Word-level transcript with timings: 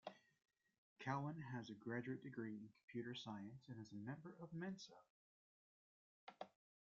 Cowan 0.97 1.43
has 1.53 1.69
a 1.69 1.75
graduate 1.75 2.23
degree 2.23 2.55
in 2.57 2.69
computer 2.73 3.13
science 3.13 3.67
and 3.69 3.79
is 3.79 3.91
a 3.91 3.95
member 3.95 4.35
of 4.41 4.51
Mensa. 4.51 4.93